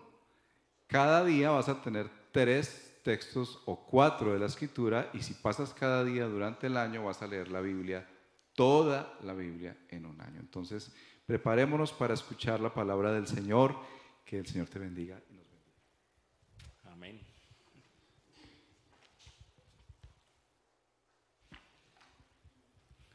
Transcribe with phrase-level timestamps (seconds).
[0.86, 5.72] Cada día vas a tener tres textos o cuatro de la escritura y si pasas
[5.72, 8.06] cada día durante el año vas a leer la Biblia,
[8.54, 10.40] toda la Biblia en un año.
[10.40, 10.92] Entonces,
[11.26, 13.76] preparémonos para escuchar la palabra del Señor.
[14.24, 16.92] Que el Señor te bendiga y nos bendiga.
[16.92, 17.20] Amén.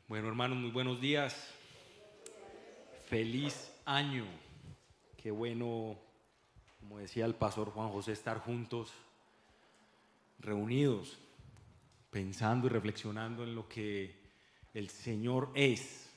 [0.08, 1.36] Bueno, hermanos, muy buenos días.
[3.08, 4.24] Feliz año.
[5.18, 5.98] Qué bueno,
[6.80, 8.94] como decía el pastor Juan José, estar juntos,
[10.38, 11.18] reunidos,
[12.12, 14.16] pensando y reflexionando en lo que
[14.76, 16.08] el Señor es.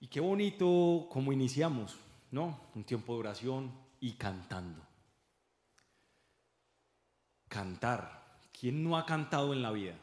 [0.00, 1.96] Y qué bonito como iniciamos,
[2.30, 2.60] ¿no?
[2.74, 4.82] Un tiempo de oración y cantando.
[7.48, 8.20] Cantar.
[8.52, 9.96] ¿Quién no ha cantado en la vida?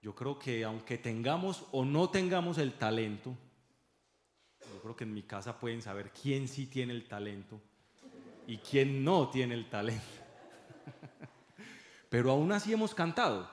[0.00, 3.36] Yo creo que aunque tengamos o no tengamos el talento,
[4.72, 7.60] yo creo que en mi casa pueden saber quién sí tiene el talento
[8.46, 10.04] y quién no tiene el talento.
[12.08, 13.50] Pero aún así hemos cantado.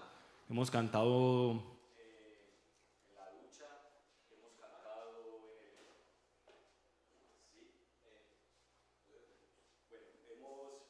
[0.49, 1.57] Hemos cantado en
[3.15, 3.65] la lucha,
[4.31, 5.41] hemos cantado
[7.51, 7.59] sí,
[9.89, 10.83] bueno, hemos,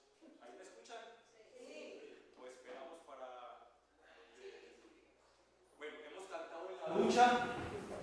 [0.43, 0.99] ¿ahí me escuchan?
[1.57, 1.73] Sí.
[2.37, 3.29] Pues esperamos para,
[5.77, 7.25] bueno, hemos cantado en la lucha,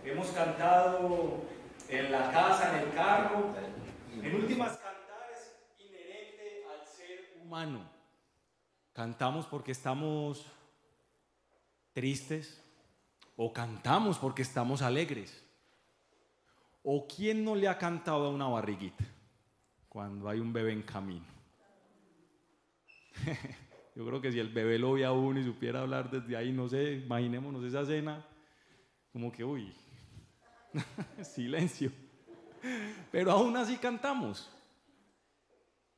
[0.05, 1.43] hemos cantado
[1.89, 3.55] en la casa, en el carro,
[4.15, 4.25] en
[4.71, 7.89] cantar es inherente al ser humano.
[8.93, 10.47] Cantamos porque estamos
[11.93, 12.63] tristes
[13.37, 15.45] o cantamos porque estamos alegres.
[16.83, 19.05] ¿O quién no le ha cantado a una barriguita
[19.89, 21.27] cuando hay un bebé en camino?
[23.95, 26.51] Yo creo que si el bebé lo ve a uno y supiera hablar desde ahí,
[26.51, 28.27] no sé, imaginémonos esa cena,
[29.13, 29.73] como que, uy,
[31.23, 31.93] silencio.
[33.11, 34.51] Pero aún así cantamos.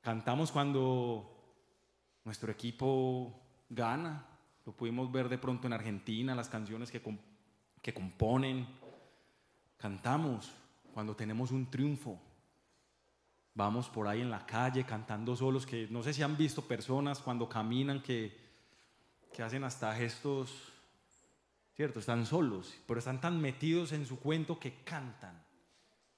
[0.01, 1.31] Cantamos cuando
[2.25, 4.27] nuestro equipo gana,
[4.65, 7.03] lo pudimos ver de pronto en Argentina, las canciones que,
[7.83, 8.67] que componen.
[9.77, 10.53] Cantamos
[10.93, 12.21] cuando tenemos un triunfo.
[13.55, 17.21] Vamos por ahí en la calle cantando solos, que no sé si han visto personas
[17.21, 18.37] cuando caminan que,
[19.33, 20.73] que hacen hasta gestos,
[21.77, 22.01] ¿cierto?
[22.01, 25.44] Están solos, pero están tan metidos en su cuento que cantan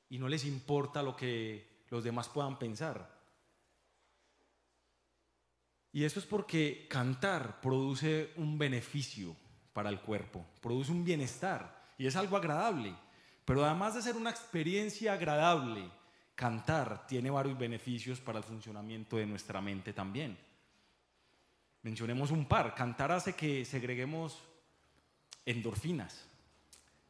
[0.08, 3.14] y no les importa lo que los demás puedan pensar.
[5.92, 9.34] Y eso es porque cantar produce un beneficio
[9.72, 12.94] para el cuerpo, produce un bienestar y es algo agradable.
[13.44, 15.88] Pero además de ser una experiencia agradable,
[16.34, 20.36] cantar tiene varios beneficios para el funcionamiento de nuestra mente también.
[21.82, 22.74] Mencionemos un par.
[22.74, 24.42] Cantar hace que segreguemos
[25.44, 26.26] endorfinas.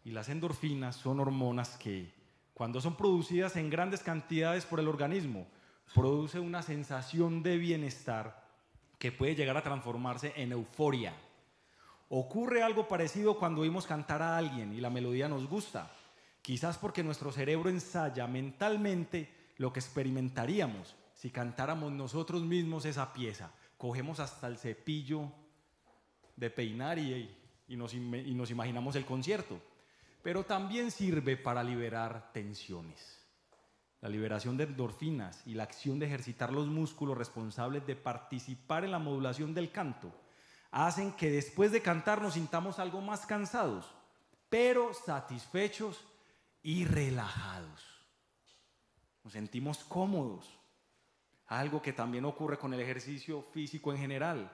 [0.04, 2.12] Y las endorfinas son hormonas que
[2.56, 5.46] cuando son producidas en grandes cantidades por el organismo,
[5.94, 8.48] produce una sensación de bienestar
[8.98, 11.12] que puede llegar a transformarse en euforia.
[12.08, 15.90] Ocurre algo parecido cuando oímos cantar a alguien y la melodía nos gusta,
[16.40, 23.52] quizás porque nuestro cerebro ensaya mentalmente lo que experimentaríamos si cantáramos nosotros mismos esa pieza.
[23.76, 25.30] Cogemos hasta el cepillo
[26.36, 27.36] de peinar y,
[27.68, 29.60] nos, y nos imaginamos el concierto,
[30.22, 33.16] pero también sirve para liberar tensiones
[34.00, 38.90] la liberación de endorfinas y la acción de ejercitar los músculos responsables de participar en
[38.90, 40.12] la modulación del canto
[40.70, 43.92] hacen que después de cantar nos sintamos algo más cansados,
[44.48, 46.04] pero satisfechos
[46.62, 47.82] y relajados.
[49.24, 50.56] Nos sentimos cómodos.
[51.46, 54.52] Algo que también ocurre con el ejercicio físico en general.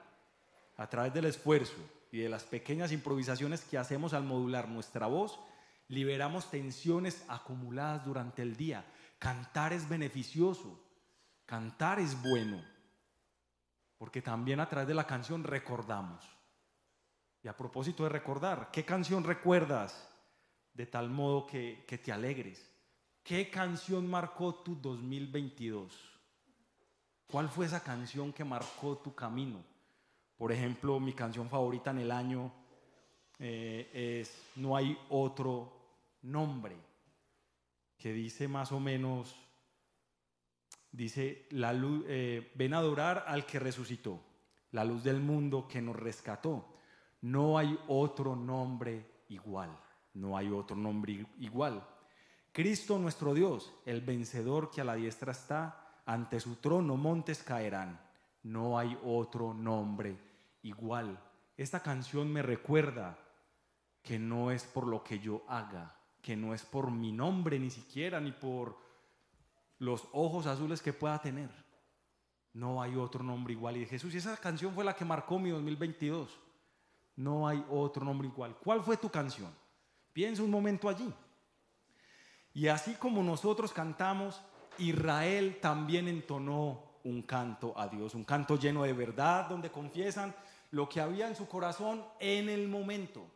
[0.76, 1.76] A través del esfuerzo,
[2.12, 5.40] y de las pequeñas improvisaciones que hacemos al modular nuestra voz,
[5.92, 8.82] liberamos tensiones acumuladas durante el día.
[9.18, 10.82] Cantar es beneficioso,
[11.44, 12.64] cantar es bueno,
[13.98, 16.24] porque también a través de la canción recordamos.
[17.42, 20.08] Y a propósito de recordar, ¿qué canción recuerdas
[20.72, 22.66] de tal modo que, que te alegres?
[23.22, 25.94] ¿Qué canción marcó tu 2022?
[27.26, 29.62] ¿Cuál fue esa canción que marcó tu camino?
[30.38, 32.50] Por ejemplo, mi canción favorita en el año
[33.38, 35.81] eh, es No hay otro
[36.22, 36.76] nombre,
[37.98, 39.36] que dice más o menos,
[40.90, 44.20] dice, la luz, eh, ven a adorar al que resucitó,
[44.70, 46.74] la luz del mundo que nos rescató.
[47.20, 49.78] No hay otro nombre igual,
[50.14, 51.86] no hay otro nombre igual.
[52.52, 58.00] Cristo nuestro Dios, el vencedor que a la diestra está, ante su trono montes caerán.
[58.42, 60.18] No hay otro nombre
[60.62, 61.18] igual.
[61.56, 63.18] Esta canción me recuerda
[64.02, 67.68] que no es por lo que yo haga, que no es por mi nombre ni
[67.68, 68.78] siquiera, ni por
[69.78, 71.50] los ojos azules que pueda tener.
[72.54, 73.76] No hay otro nombre igual.
[73.76, 76.38] Y Jesús, y esa canción fue la que marcó mi 2022.
[77.16, 78.56] No hay otro nombre igual.
[78.62, 79.52] ¿Cuál fue tu canción?
[80.12, 81.12] Piensa un momento allí.
[82.54, 84.40] Y así como nosotros cantamos,
[84.78, 90.34] Israel también entonó un canto a Dios, un canto lleno de verdad, donde confiesan
[90.70, 93.26] lo que había en su corazón en el momento.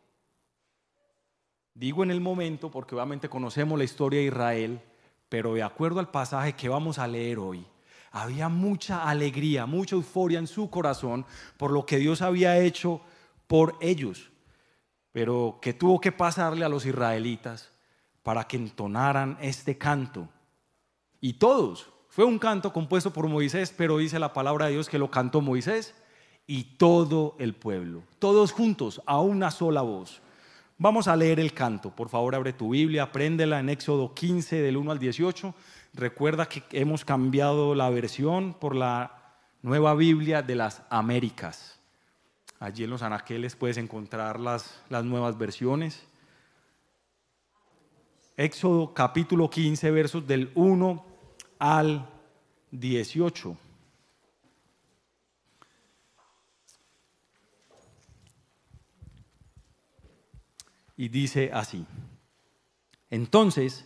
[1.76, 4.80] Digo en el momento porque obviamente conocemos la historia de Israel,
[5.28, 7.66] pero de acuerdo al pasaje que vamos a leer hoy,
[8.12, 11.26] había mucha alegría, mucha euforia en su corazón
[11.58, 13.02] por lo que Dios había hecho
[13.46, 14.30] por ellos,
[15.12, 17.70] pero que tuvo que pasarle a los israelitas
[18.22, 20.30] para que entonaran este canto.
[21.20, 24.98] Y todos, fue un canto compuesto por Moisés, pero dice la palabra de Dios que
[24.98, 25.94] lo cantó Moisés
[26.46, 30.22] y todo el pueblo, todos juntos, a una sola voz.
[30.78, 31.90] Vamos a leer el canto.
[31.90, 35.54] Por favor, abre tu Biblia, apréndela en Éxodo 15 del 1 al 18.
[35.94, 41.80] Recuerda que hemos cambiado la versión por la nueva Biblia de las Américas.
[42.60, 46.06] Allí en los anaqueles puedes encontrar las, las nuevas versiones.
[48.36, 51.06] Éxodo capítulo 15, versos del 1
[51.58, 52.06] al
[52.70, 53.56] 18.
[60.96, 61.84] Y dice así.
[63.10, 63.84] Entonces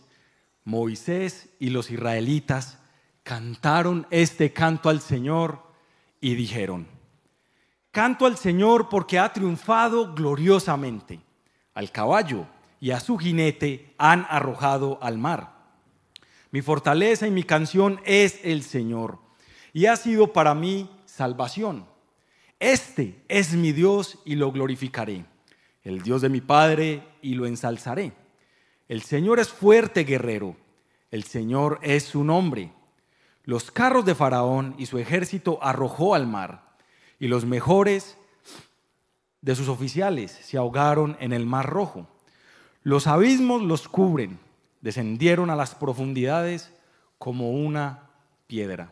[0.63, 2.79] Moisés y los israelitas
[3.23, 5.63] cantaron este canto al Señor
[6.19, 6.87] y dijeron,
[7.91, 11.19] canto al Señor porque ha triunfado gloriosamente.
[11.73, 12.47] Al caballo
[12.79, 15.61] y a su jinete han arrojado al mar.
[16.51, 19.19] Mi fortaleza y mi canción es el Señor
[19.71, 21.85] y ha sido para mí salvación.
[22.59, 25.25] Este es mi Dios y lo glorificaré
[25.83, 28.13] el Dios de mi Padre, y lo ensalzaré.
[28.87, 30.55] El Señor es fuerte guerrero,
[31.11, 32.71] el Señor es su nombre.
[33.43, 36.75] Los carros de Faraón y su ejército arrojó al mar,
[37.19, 38.17] y los mejores
[39.41, 42.07] de sus oficiales se ahogaron en el mar rojo.
[42.83, 44.39] Los abismos los cubren,
[44.81, 46.71] descendieron a las profundidades
[47.17, 48.09] como una
[48.47, 48.91] piedra.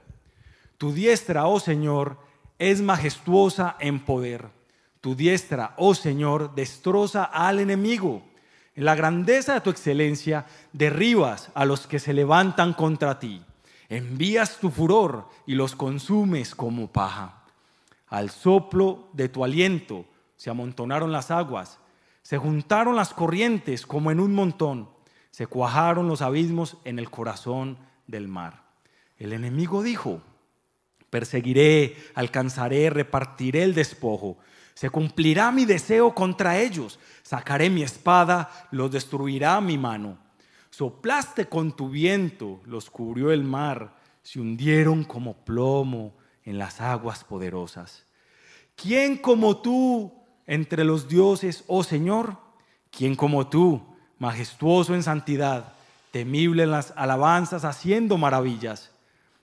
[0.78, 2.18] Tu diestra, oh Señor,
[2.58, 4.59] es majestuosa en poder
[5.02, 8.24] tu diestra, oh Señor, destroza al enemigo.
[8.76, 13.42] En la grandeza de tu excelencia derribas a los que se levantan contra ti.
[13.88, 17.44] Envías tu furor y los consumes como paja.
[18.08, 21.80] Al soplo de tu aliento se amontonaron las aguas,
[22.22, 24.90] se juntaron las corrientes como en un montón,
[25.32, 27.78] se cuajaron los abismos en el corazón
[28.08, 28.64] del mar.
[29.18, 30.22] El enemigo dijo,
[31.10, 34.38] perseguiré, alcanzaré, repartiré el despojo
[34.80, 37.00] se cumplirá mi deseo contra ellos.
[37.22, 40.18] Sacaré mi espada, los destruirá mi mano.
[40.70, 43.94] Soplaste con tu viento, los cubrió el mar,
[44.24, 46.14] se hundieron como plomo
[46.46, 48.06] en las aguas poderosas.
[48.78, 50.14] ¿Quién como tú
[50.48, 52.38] entre los dioses, oh Señor?
[52.90, 53.82] ¿Quién como tú,
[54.18, 55.74] majestuoso en santidad,
[56.12, 58.92] temible en las alabanzas, haciendo maravillas?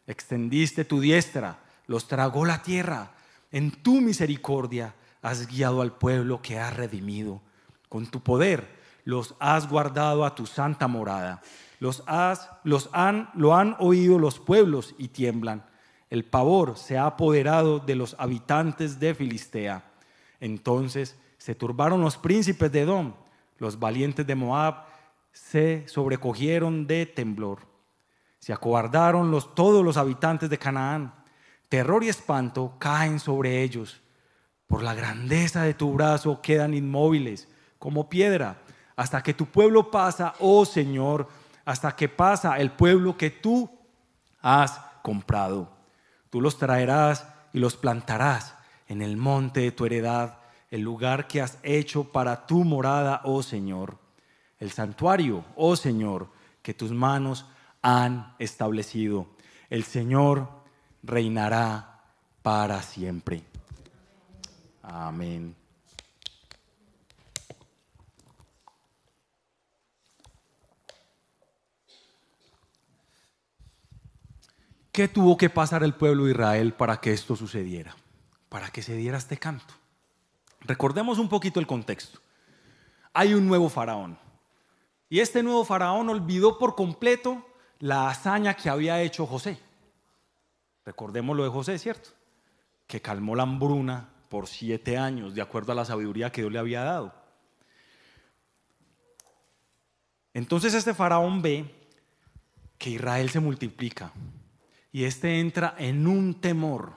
[0.07, 3.11] Extendiste tu diestra, los tragó la tierra.
[3.53, 4.95] En tu misericordia
[5.27, 7.41] has guiado al pueblo que has redimido.
[7.89, 11.43] Con tu poder los has guardado a tu santa morada.
[11.81, 15.67] Los, has, los han, lo han oído los pueblos y tiemblan.
[16.11, 19.85] El pavor se ha apoderado de los habitantes de Filistea.
[20.39, 23.15] Entonces se turbaron los príncipes de Edom.
[23.59, 24.85] Los valientes de Moab
[25.33, 27.67] se sobrecogieron de temblor.
[28.39, 31.13] Se acobardaron los, todos los habitantes de Canaán.
[31.69, 34.01] Terror y espanto caen sobre ellos
[34.67, 38.59] Por la grandeza de tu brazo quedan inmóviles como piedra,
[38.97, 41.29] hasta que tu pueblo pasa, oh Señor,
[41.65, 43.71] hasta que pasa el pueblo que tú
[44.41, 45.71] has comprado.
[46.31, 48.55] Tú los traerás y los plantarás
[48.89, 50.39] en el monte de tu heredad,
[50.71, 53.99] el lugar que has hecho para tu morada, oh Señor.
[54.59, 56.29] El santuario, oh Señor,
[56.63, 57.47] que tus manos
[57.83, 59.27] han establecido.
[59.71, 60.49] El Señor
[61.03, 62.01] reinará
[62.43, 63.45] para siempre.
[64.89, 65.57] Amén.
[74.93, 77.97] ¿Qué tuvo que pasar el pueblo de Israel para que esto sucediera?
[78.49, 79.75] Para que se diera este canto.
[80.61, 82.21] Recordemos un poquito el contexto.
[83.13, 84.17] Hay un nuevo faraón.
[85.09, 87.45] Y este nuevo faraón olvidó por completo
[87.81, 89.59] la hazaña que había hecho José.
[90.85, 92.11] Recordemos lo de José, ¿cierto?
[92.87, 96.59] Que calmó la hambruna por siete años, de acuerdo a la sabiduría que Dios le
[96.59, 97.15] había dado.
[100.35, 101.65] Entonces este faraón ve
[102.79, 104.13] que Israel se multiplica,
[104.93, 106.93] y este entra en un temor,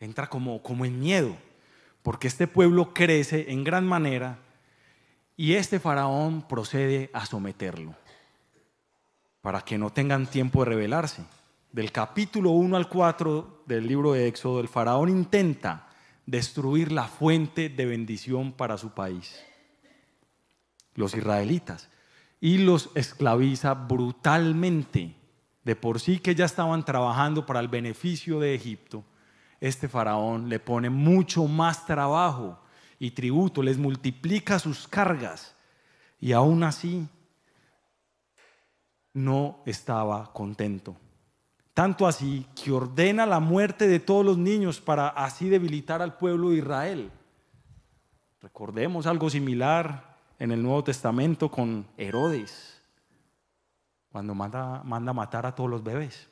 [0.00, 1.36] entra como, como en miedo,
[2.02, 4.38] porque este pueblo crece en gran manera
[5.36, 7.94] y este faraón procede a someterlo
[9.40, 11.22] para que no tengan tiempo de rebelarse.
[11.72, 15.88] Del capítulo 1 al 4 del libro de Éxodo, el faraón intenta
[16.26, 19.42] destruir la fuente de bendición para su país,
[20.94, 21.90] los israelitas,
[22.40, 25.14] y los esclaviza brutalmente.
[25.64, 29.04] De por sí que ya estaban trabajando para el beneficio de Egipto,
[29.60, 32.60] este faraón le pone mucho más trabajo
[32.98, 35.54] y tributo, les multiplica sus cargas.
[36.20, 37.06] Y aún así
[39.12, 40.96] no estaba contento.
[41.74, 46.50] Tanto así que ordena la muerte de todos los niños para así debilitar al pueblo
[46.50, 47.10] de Israel.
[48.40, 52.72] Recordemos algo similar en el Nuevo Testamento con Herodes
[54.12, 56.28] cuando manda, manda matar a todos los bebés.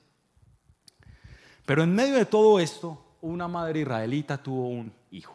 [1.64, 5.34] Pero en medio de todo esto, una madre israelita tuvo un hijo,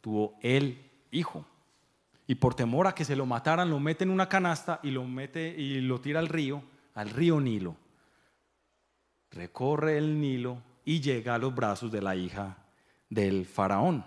[0.00, 1.44] tuvo el hijo.
[2.26, 5.04] Y por temor a que se lo mataran, lo mete en una canasta y lo
[5.04, 6.62] mete y lo tira al río,
[6.94, 7.76] al río Nilo.
[9.34, 12.56] Recorre el Nilo y llega a los brazos de la hija
[13.10, 14.04] del faraón.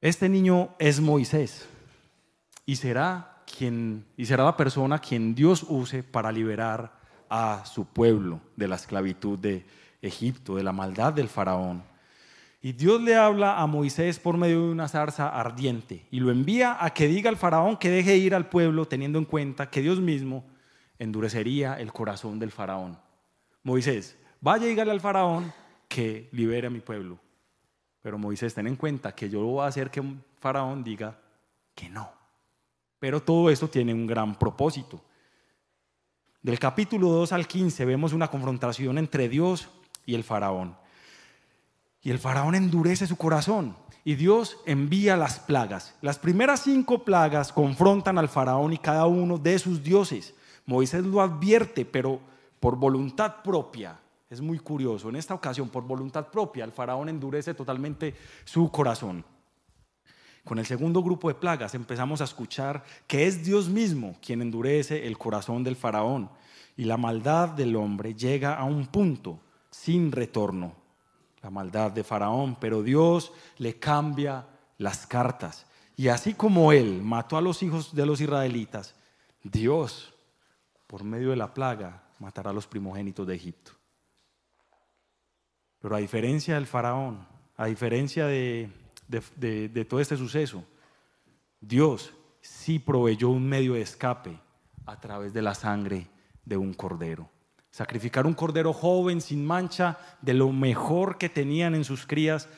[0.00, 1.68] Este niño es Moisés
[2.66, 6.92] y será quien, y será la persona quien Dios use para liberar
[7.30, 9.64] a su pueblo de la esclavitud de
[10.00, 11.84] Egipto, de la maldad del faraón.
[12.60, 16.76] Y Dios le habla a Moisés por medio de una zarza ardiente y lo envía
[16.84, 20.00] a que diga al faraón que deje ir al pueblo teniendo en cuenta que Dios
[20.00, 20.44] mismo
[21.02, 22.96] endurecería el corazón del faraón.
[23.64, 25.52] Moisés, vaya y dígale al faraón
[25.88, 27.18] que libere a mi pueblo.
[28.00, 31.18] Pero Moisés, ten en cuenta que yo voy a hacer que un faraón diga
[31.74, 32.10] que no.
[33.00, 35.02] Pero todo esto tiene un gran propósito.
[36.40, 39.68] Del capítulo 2 al 15 vemos una confrontación entre Dios
[40.06, 40.76] y el faraón.
[42.00, 45.96] Y el faraón endurece su corazón y Dios envía las plagas.
[46.00, 50.34] Las primeras cinco plagas confrontan al faraón y cada uno de sus dioses.
[50.66, 52.20] Moisés lo advierte, pero
[52.60, 53.98] por voluntad propia.
[54.30, 55.08] Es muy curioso.
[55.08, 58.14] En esta ocasión, por voluntad propia, el faraón endurece totalmente
[58.44, 59.24] su corazón.
[60.44, 65.06] Con el segundo grupo de plagas empezamos a escuchar que es Dios mismo quien endurece
[65.06, 66.30] el corazón del faraón
[66.76, 69.38] y la maldad del hombre llega a un punto
[69.70, 70.74] sin retorno.
[71.42, 74.46] La maldad de faraón, pero Dios le cambia
[74.78, 75.66] las cartas.
[75.96, 78.94] Y así como él mató a los hijos de los israelitas,
[79.42, 80.11] Dios,
[80.92, 83.72] por medio de la plaga, matará a los primogénitos de Egipto.
[85.80, 90.66] Pero a diferencia del faraón, a diferencia de todo este suceso,
[91.62, 94.38] Dios sí proveyó un medio de escape
[94.84, 96.08] a través de la sangre
[96.44, 97.26] de un cordero.
[97.70, 102.50] Sacrificar un cordero joven, sin mancha, de lo mejor que tenían en sus crías,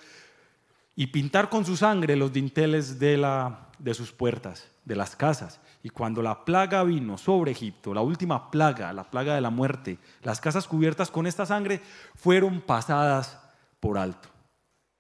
[0.97, 5.61] y pintar con su sangre los dinteles de sus puertas, de las casas.
[5.83, 9.99] Y cuando la plaga vino sobre Egipto, la última plaga, la plaga de la muerte,
[10.23, 11.81] las casas cubiertas con esta sangre
[12.15, 13.39] fueron pasadas
[13.81, 14.29] por alto.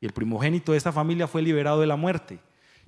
[0.01, 2.39] Y el primogénito de esta familia fue liberado de la muerte.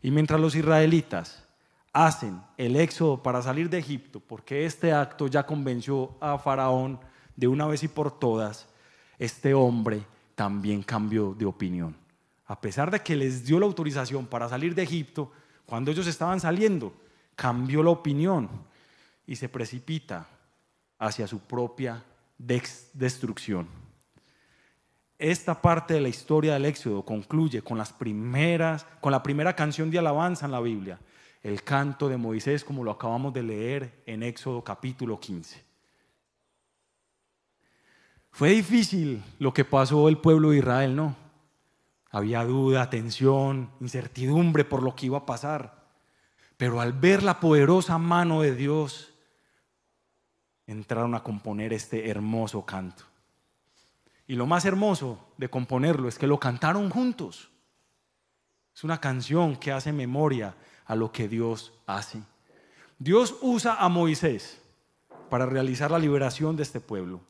[0.02, 1.46] Y mientras los israelitas
[1.92, 7.00] hacen el éxodo para salir de Egipto, porque este acto ya convenció a Faraón
[7.34, 8.68] de una vez y por todas,
[9.18, 10.02] este hombre
[10.34, 11.96] también cambió de opinión.
[12.44, 15.32] A pesar de que les dio la autorización para salir de Egipto,
[15.66, 16.92] cuando ellos estaban saliendo,
[17.35, 18.49] cambió la opinión
[19.26, 20.26] y se precipita
[20.99, 22.02] hacia su propia
[22.38, 23.68] destrucción.
[25.18, 29.90] esta parte de la historia del Éxodo concluye con las primeras, con la primera canción
[29.90, 31.00] de alabanza en la Biblia,
[31.42, 35.64] el canto de Moisés, como lo acabamos de leer en Éxodo capítulo 15.
[38.30, 41.16] Fue difícil lo que pasó el pueblo de Israel, ¿no?
[42.16, 45.85] Había duda, tensión, incertidumbre por lo que iba a pasar.
[46.56, 49.12] Pero al ver la poderosa mano de Dios,
[50.66, 53.04] entraron a componer este hermoso canto.
[54.26, 57.50] Y lo más hermoso de componerlo es que lo cantaron juntos.
[58.75, 60.54] Es una canción que hace memoria
[60.87, 62.23] a lo que Dios hace.
[62.99, 64.58] Dios usa a Moisés
[65.28, 67.20] para realizar la liberación de este pueblo.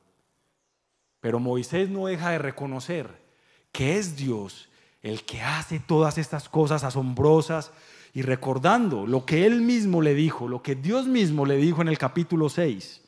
[1.18, 3.26] Pero Moisés no deja de reconocer
[3.72, 4.68] que es Dios
[5.02, 7.72] el que hace todas estas cosas asombrosas
[8.12, 11.88] y recordando lo que él mismo le dijo, lo que Dios mismo le dijo en
[11.88, 13.02] el capítulo 6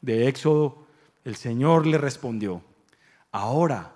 [0.00, 0.86] de Éxodo,
[1.24, 2.62] el Señor le respondió,
[3.30, 3.92] ahora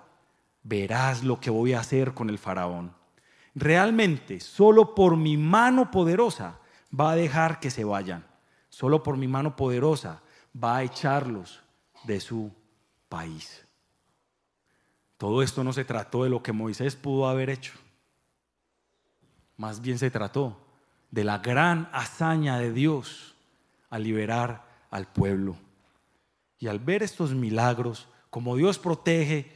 [0.63, 2.93] verás lo que voy a hacer con el faraón.
[3.55, 6.59] Realmente, solo por mi mano poderosa
[6.97, 8.25] va a dejar que se vayan.
[8.69, 10.21] Solo por mi mano poderosa
[10.61, 11.61] va a echarlos
[12.03, 12.51] de su
[13.09, 13.65] país.
[15.19, 17.73] Todo esto no se trató de lo que Moisés pudo haber hecho.
[19.57, 20.57] Más bien se trató
[21.11, 23.35] de la gran hazaña de Dios
[23.89, 25.57] al liberar al pueblo.
[26.57, 29.51] Y al ver estos milagros, como Dios protege,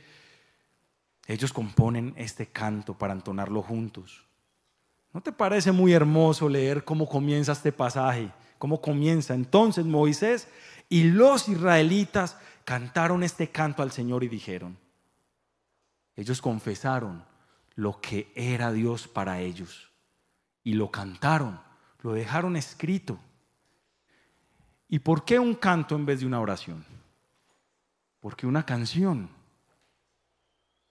[1.28, 4.26] ellos componen este canto para entonarlo juntos.
[5.14, 8.30] ¿No te parece muy hermoso leer cómo comienza este pasaje?
[8.58, 9.34] ¿Cómo comienza?
[9.34, 10.50] Entonces Moisés
[10.90, 14.83] y los israelitas cantaron este canto al Señor y dijeron,
[16.16, 17.24] ellos confesaron
[17.76, 19.92] lo que era Dios para ellos
[20.64, 21.60] y lo cantaron,
[22.02, 23.18] lo dejaron escrito.
[24.88, 26.86] ¿Y por qué un canto en vez de una oración?
[28.20, 29.30] Porque una canción,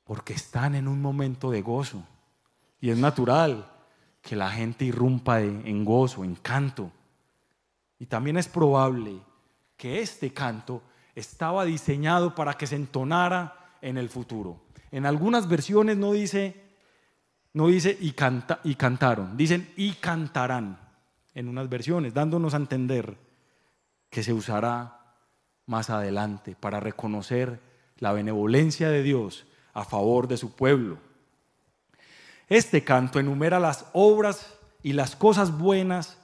[0.05, 2.05] porque están en un momento de gozo
[2.81, 3.71] y es natural
[4.21, 6.91] que la gente irrumpa en gozo, en canto.
[7.99, 9.20] Y también es probable
[9.77, 10.83] que este canto
[11.14, 14.61] estaba diseñado para que se entonara en el futuro.
[14.92, 16.55] En algunas versiones no dice,
[17.55, 20.78] no dice y, canta, y cantaron, dicen y cantarán
[21.35, 23.16] en unas versiones, dándonos a entender
[24.11, 25.16] que se usará
[25.64, 27.59] más adelante para reconocer
[27.98, 30.98] la benevolencia de Dios a favor de su pueblo.
[32.48, 36.18] Este canto enumera las obras y las cosas buenas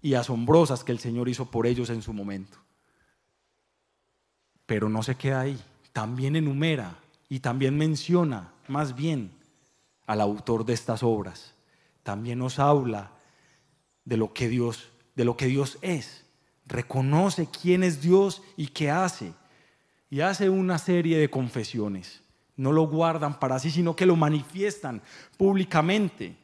[0.00, 2.58] y asombrosas que el Señor hizo por ellos en su momento.
[4.64, 5.60] Pero no se queda ahí,
[5.92, 7.01] también enumera
[7.32, 9.32] y también menciona más bien
[10.04, 11.54] al autor de estas obras.
[12.02, 13.10] También nos habla
[14.04, 16.26] de lo que Dios, de lo que Dios es.
[16.66, 19.32] Reconoce quién es Dios y qué hace.
[20.10, 22.20] Y hace una serie de confesiones.
[22.54, 25.00] No lo guardan para sí, sino que lo manifiestan
[25.38, 26.36] públicamente.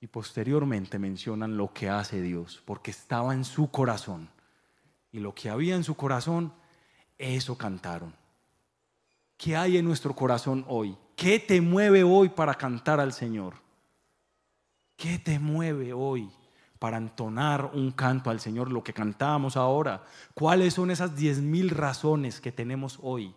[0.00, 4.28] Y posteriormente mencionan lo que hace Dios, porque estaba en su corazón.
[5.12, 6.52] Y lo que había en su corazón,
[7.16, 8.25] eso cantaron.
[9.36, 10.96] ¿Qué hay en nuestro corazón hoy?
[11.14, 13.54] ¿Qué te mueve hoy para cantar al Señor?
[14.96, 16.30] ¿Qué te mueve hoy
[16.78, 20.04] para entonar un canto al Señor, lo que cantamos ahora?
[20.34, 23.34] ¿Cuáles son esas diez mil razones que tenemos hoy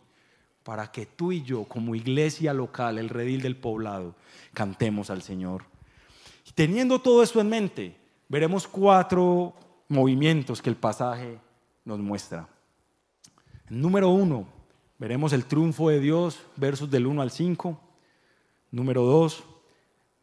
[0.64, 4.16] para que tú y yo, como iglesia local, el redil del poblado,
[4.54, 5.66] cantemos al Señor?
[6.46, 7.98] Y teniendo todo esto en mente,
[8.30, 9.54] veremos cuatro
[9.90, 11.40] movimientos que el pasaje
[11.84, 12.48] nos muestra.
[13.70, 14.59] Número uno,
[15.00, 17.80] Veremos el triunfo de Dios, versos del 1 al 5.
[18.72, 19.46] Número 2,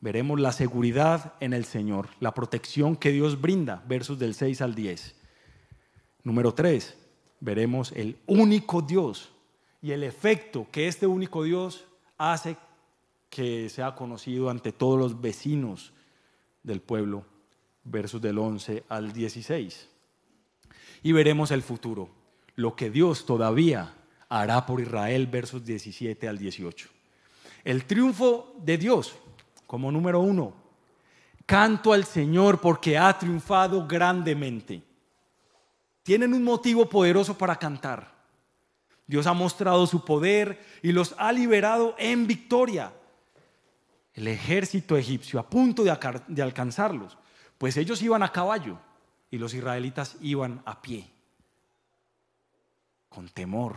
[0.00, 4.74] veremos la seguridad en el Señor, la protección que Dios brinda, versos del 6 al
[4.74, 5.16] 10.
[6.24, 6.94] Número 3,
[7.40, 9.32] veremos el único Dios
[9.80, 11.86] y el efecto que este único Dios
[12.18, 12.58] hace
[13.30, 15.94] que sea conocido ante todos los vecinos
[16.62, 17.24] del pueblo,
[17.82, 19.88] versos del 11 al 16.
[21.02, 22.10] Y veremos el futuro,
[22.56, 23.94] lo que Dios todavía
[24.28, 26.88] hará por Israel, versos 17 al 18.
[27.64, 29.14] El triunfo de Dios,
[29.66, 30.54] como número uno,
[31.44, 34.82] canto al Señor porque ha triunfado grandemente.
[36.02, 38.14] Tienen un motivo poderoso para cantar.
[39.06, 42.92] Dios ha mostrado su poder y los ha liberado en victoria.
[44.14, 47.16] El ejército egipcio a punto de, alcanzarlos,
[47.58, 48.78] pues ellos iban a caballo
[49.30, 51.08] y los israelitas iban a pie,
[53.08, 53.76] con temor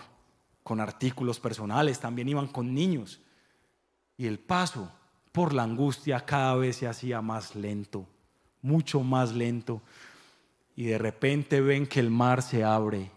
[0.70, 3.20] con artículos personales, también iban con niños.
[4.18, 4.92] Y el paso
[5.32, 8.06] por la angustia cada vez se hacía más lento,
[8.62, 9.82] mucho más lento.
[10.76, 13.10] Y de repente ven que el mar se abre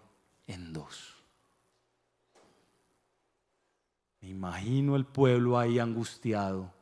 [0.47, 1.15] en dos.
[4.23, 6.73] Me imagino el pueblo ahí angustiado,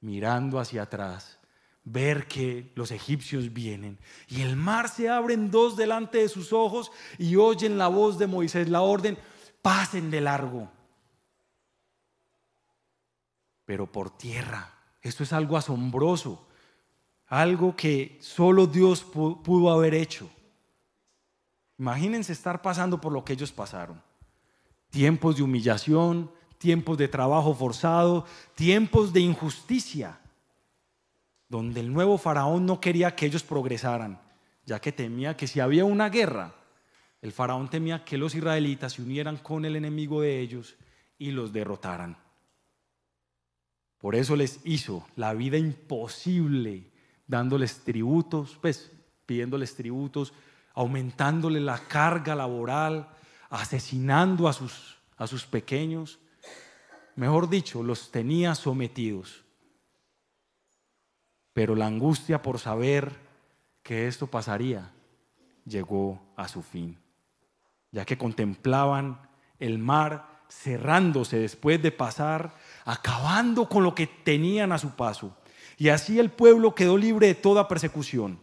[0.00, 1.38] mirando hacia atrás,
[1.84, 6.54] ver que los egipcios vienen y el mar se abre en dos delante de sus
[6.54, 9.18] ojos y oyen la voz de Moisés, la orden,
[9.62, 10.68] pasen de largo.
[13.64, 16.46] Pero por tierra, esto es algo asombroso,
[17.26, 20.30] algo que solo Dios pudo haber hecho.
[21.78, 24.02] Imagínense estar pasando por lo que ellos pasaron.
[24.90, 30.18] Tiempos de humillación, tiempos de trabajo forzado, tiempos de injusticia,
[31.48, 34.20] donde el nuevo faraón no quería que ellos progresaran,
[34.66, 36.54] ya que temía que si había una guerra,
[37.20, 40.76] el faraón temía que los israelitas se unieran con el enemigo de ellos
[41.18, 42.16] y los derrotaran.
[43.98, 46.92] Por eso les hizo la vida imposible,
[47.26, 48.92] dándoles tributos, pues
[49.26, 50.32] pidiéndoles tributos,
[50.74, 53.08] aumentándole la carga laboral,
[53.50, 56.20] asesinando a sus, a sus pequeños.
[57.16, 59.44] Mejor dicho, los tenía sometidos.
[61.52, 63.12] Pero la angustia por saber
[63.82, 64.92] que esto pasaría
[65.64, 66.96] llegó a su fin,
[67.90, 69.20] ya que contemplaban
[69.58, 75.36] el mar cerrándose después de pasar, acabando con lo que tenían a su paso.
[75.76, 78.40] Y así el pueblo quedó libre de toda persecución.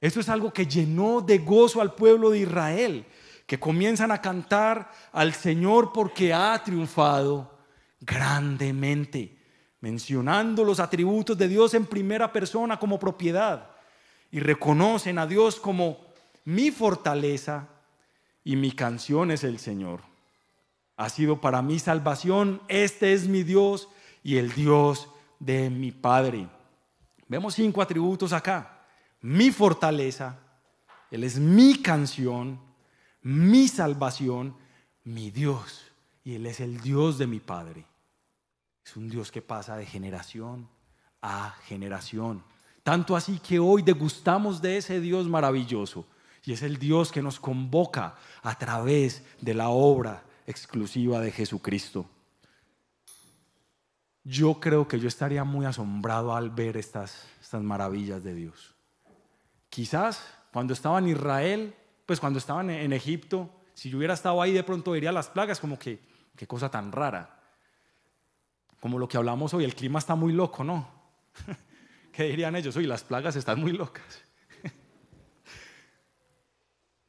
[0.00, 3.04] Esto es algo que llenó de gozo al pueblo de Israel,
[3.46, 7.58] que comienzan a cantar al Señor porque ha triunfado
[8.00, 9.36] grandemente,
[9.80, 13.70] mencionando los atributos de Dios en primera persona como propiedad
[14.30, 15.98] y reconocen a Dios como
[16.44, 17.68] mi fortaleza
[18.44, 20.00] y mi canción es el Señor.
[20.96, 23.88] Ha sido para mi salvación, este es mi Dios
[24.22, 26.48] y el Dios de mi Padre.
[27.28, 28.76] Vemos cinco atributos acá
[29.22, 30.38] mi fortaleza,
[31.10, 32.60] Él es mi canción,
[33.22, 34.56] mi salvación,
[35.04, 35.82] mi Dios.
[36.24, 37.84] Y Él es el Dios de mi Padre.
[38.84, 40.68] Es un Dios que pasa de generación
[41.22, 42.42] a generación.
[42.82, 46.06] Tanto así que hoy degustamos de ese Dios maravilloso.
[46.44, 52.06] Y es el Dios que nos convoca a través de la obra exclusiva de Jesucristo.
[54.24, 58.74] Yo creo que yo estaría muy asombrado al ver estas, estas maravillas de Dios.
[59.68, 60.22] Quizás
[60.52, 61.74] cuando estaba en Israel,
[62.06, 65.60] pues cuando estaban en Egipto, si yo hubiera estado ahí de pronto vería las plagas
[65.60, 66.00] como que,
[66.36, 67.40] qué cosa tan rara.
[68.80, 70.88] Como lo que hablamos hoy, el clima está muy loco, ¿no?
[72.12, 72.76] ¿Qué dirían ellos?
[72.76, 74.22] Hoy las plagas están muy locas.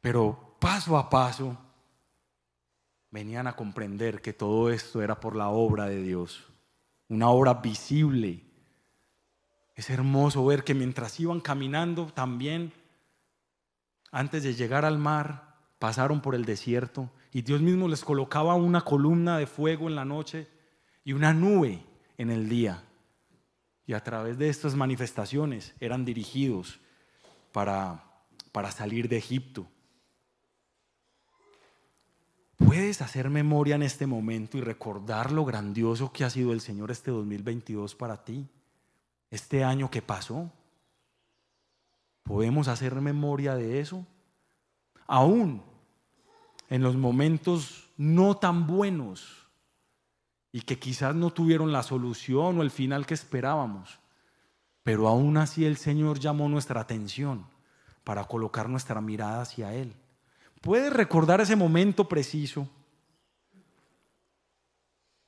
[0.02, 1.58] Pero paso a paso
[3.10, 6.48] venían a comprender que todo esto era por la obra de Dios,
[7.08, 8.52] una obra visible
[9.82, 12.72] es hermoso ver que mientras iban caminando también,
[14.12, 18.82] antes de llegar al mar, pasaron por el desierto y Dios mismo les colocaba una
[18.82, 20.48] columna de fuego en la noche
[21.04, 21.84] y una nube
[22.20, 22.84] en el día.
[23.88, 26.80] Y a través de estas manifestaciones eran dirigidos
[27.52, 28.04] para,
[28.52, 29.66] para salir de Egipto.
[32.66, 36.92] ¿Puedes hacer memoria en este momento y recordar lo grandioso que ha sido el Señor
[36.92, 38.48] este 2022 para ti?
[39.32, 40.52] este año que pasó?
[42.24, 44.06] ¿Podemos hacer memoria de eso?
[45.08, 45.64] Aún
[46.70, 49.48] en los momentos no tan buenos
[50.52, 54.00] y que quizás no tuvieron la solución o el final que esperábamos,
[54.84, 57.46] pero aún así el Señor llamó nuestra atención
[58.04, 59.96] para colocar nuestra mirada hacia Él.
[60.62, 62.68] ¿Puedes recordar ese momento preciso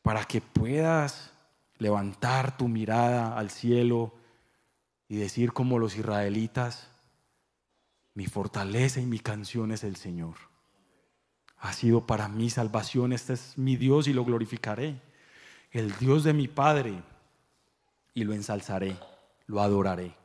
[0.04, 1.32] para que puedas
[1.80, 4.14] levantar tu mirada al cielo
[5.08, 6.88] y decir como los israelitas,
[8.14, 10.36] mi fortaleza y mi canción es el Señor.
[11.58, 15.02] Ha sido para mí salvación, este es mi Dios y lo glorificaré.
[15.72, 17.02] El Dios de mi Padre
[18.14, 18.96] y lo ensalzaré,
[19.48, 20.16] lo adoraré.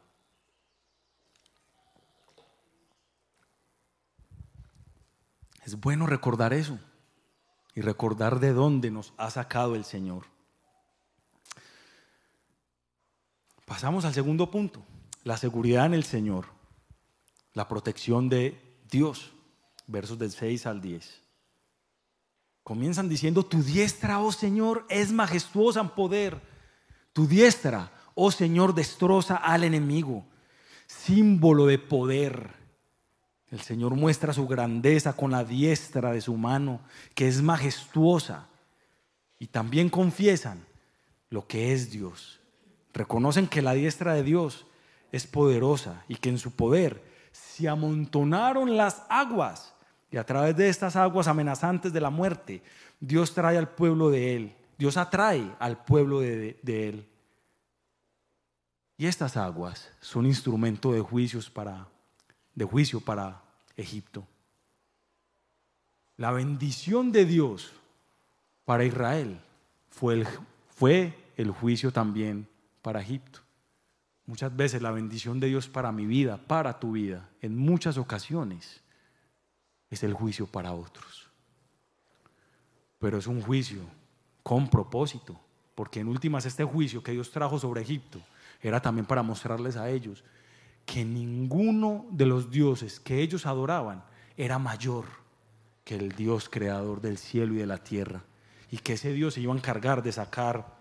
[5.68, 6.78] Es bueno recordar eso
[7.74, 10.24] y recordar de dónde nos ha sacado el Señor.
[13.66, 14.82] Pasamos al segundo punto,
[15.24, 16.46] la seguridad en el Señor,
[17.52, 18.58] la protección de
[18.90, 19.34] Dios,
[19.86, 21.22] versos del 6 al 10.
[22.62, 26.40] Comienzan diciendo, tu diestra, oh Señor, es majestuosa en poder.
[27.12, 30.24] Tu diestra, oh Señor, destroza al enemigo,
[30.86, 32.54] símbolo de poder.
[33.50, 36.80] El Señor muestra su grandeza con la diestra de su mano,
[37.14, 38.46] que es majestuosa.
[39.38, 40.64] Y también confiesan
[41.30, 42.40] lo que es Dios
[42.94, 44.66] Reconocen que la diestra de Dios
[45.12, 49.72] es poderosa y que en su poder se amontonaron las aguas
[50.10, 52.62] y a través de estas aguas amenazantes de la muerte,
[52.98, 57.08] Dios trae al pueblo de Él Dios atrae al pueblo de, Él.
[58.96, 61.88] Y estas aguas son instrumento de, juicios para,
[62.58, 63.40] de juicio para
[63.76, 64.26] Egipto.
[66.16, 67.72] La bendición de Dios
[68.64, 69.40] para Israel
[69.90, 70.26] fue el,
[70.74, 72.48] fue el juicio también
[72.82, 73.38] para Egipto.
[74.26, 78.80] Muchas veces la bendición de Dios para mi vida, para tu vida, en muchas ocasiones,
[79.88, 81.28] es el juicio para otros.
[82.98, 83.82] Pero es un juicio
[84.42, 85.40] con propósito,
[85.76, 88.20] porque en últimas este juicio que Dios trajo sobre Egipto
[88.60, 90.24] era también para mostrarles a ellos
[90.88, 94.02] que ninguno de los dioses que ellos adoraban
[94.38, 95.04] era mayor
[95.84, 98.24] que el Dios creador del cielo y de la tierra,
[98.70, 100.78] y que ese Dios se iba a encargar de sacar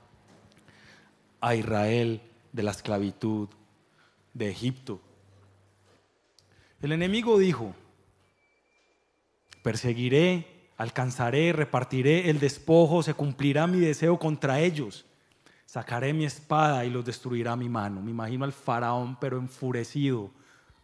[1.42, 2.22] a Israel
[2.54, 3.50] de la esclavitud
[4.34, 5.02] de Egipto.
[6.82, 7.76] El enemigo dijo,
[9.62, 15.06] perseguiré, alcanzaré, repartiré el despojo, se cumplirá mi deseo contra ellos
[15.68, 18.02] sacaré mi espada y los destruirá mi mano.
[18.02, 20.32] Me imagino al faraón, pero enfurecido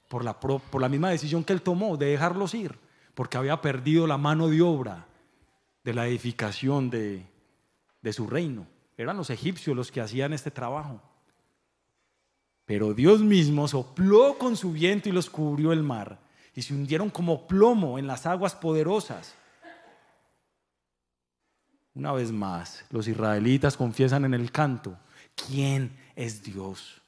[0.10, 2.78] por la, por la misma decisión que él tomó de dejarlos ir,
[3.16, 5.08] porque había perdido la mano de obra
[5.84, 7.26] de la edificación de,
[8.02, 8.68] de su reino.
[8.98, 11.02] Eran los egipcios los que hacían este trabajo.
[12.66, 16.20] Pero Dios mismo sopló con su viento y los cubrió el mar,
[16.54, 19.34] y se hundieron como plomo en las aguas poderosas.
[21.96, 24.98] Una vez más, los israelitas confiesan en el canto,
[25.36, 27.02] ¿quién es Dios?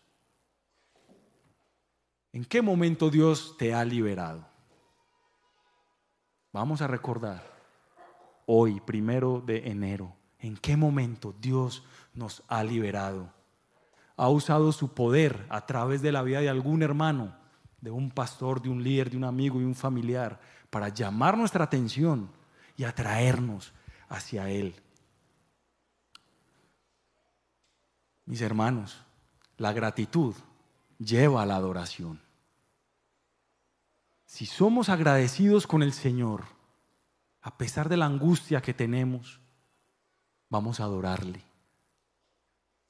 [2.32, 4.46] ¿En qué momento Dios te ha liberado?
[6.54, 7.44] Vamos a recordar
[8.46, 13.34] hoy, primero de enero, en qué momento Dios nos ha liberado.
[14.18, 17.36] Ha usado su poder a través de la vida de algún hermano,
[17.82, 21.64] de un pastor, de un líder, de un amigo y un familiar, para llamar nuestra
[21.64, 22.30] atención
[22.78, 23.74] y atraernos
[24.10, 24.76] hacia Él.
[28.26, 29.02] Mis hermanos,
[29.58, 30.36] la gratitud
[30.98, 32.22] lleva a la adoración.
[34.26, 36.44] Si somos agradecidos con el Señor,
[37.42, 39.40] a pesar de la angustia que tenemos,
[40.50, 41.44] vamos a adorarle.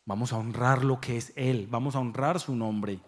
[0.05, 2.99] Vamos a honrar lo que es Él, vamos a honrar su nombre.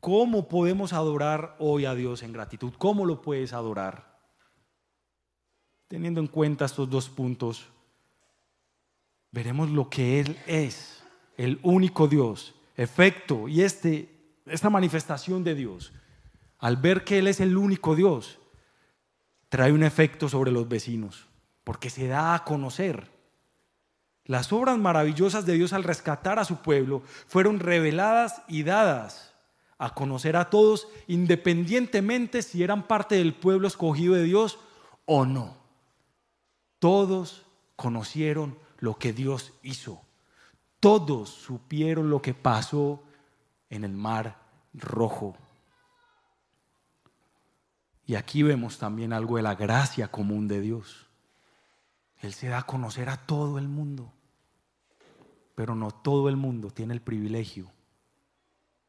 [0.00, 2.74] ¿Cómo podemos adorar hoy a Dios en gratitud?
[2.76, 4.13] ¿Cómo lo puedes adorar?
[5.88, 7.66] Teniendo en cuenta estos dos puntos,
[9.30, 11.02] veremos lo que Él es,
[11.36, 14.08] el único Dios, efecto, y este,
[14.46, 15.92] esta manifestación de Dios,
[16.58, 18.38] al ver que Él es el único Dios,
[19.48, 21.26] trae un efecto sobre los vecinos,
[21.64, 23.10] porque se da a conocer.
[24.24, 29.34] Las obras maravillosas de Dios al rescatar a su pueblo fueron reveladas y dadas
[29.78, 34.58] a conocer a todos, independientemente si eran parte del pueblo escogido de Dios
[35.04, 35.63] o no.
[36.84, 40.02] Todos conocieron lo que Dios hizo.
[40.80, 43.02] Todos supieron lo que pasó
[43.70, 44.36] en el mar
[44.74, 45.34] rojo.
[48.04, 51.06] Y aquí vemos también algo de la gracia común de Dios.
[52.20, 54.12] Él se da a conocer a todo el mundo,
[55.54, 57.70] pero no todo el mundo tiene el privilegio